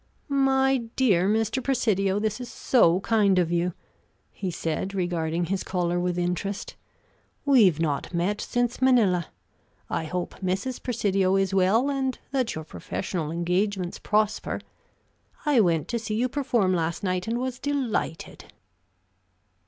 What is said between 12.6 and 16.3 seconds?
professional engagements prosper. I went to see you